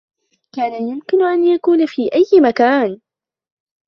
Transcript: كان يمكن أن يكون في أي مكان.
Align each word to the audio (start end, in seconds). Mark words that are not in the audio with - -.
كان 0.55 0.87
يمكن 0.89 1.21
أن 1.23 1.47
يكون 1.47 1.85
في 1.85 2.09
أي 2.15 2.39
مكان. 2.41 3.01